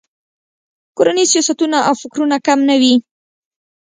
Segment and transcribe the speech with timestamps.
[0.97, 2.95] کورني سیاستونه او فکرونه کم نه وي.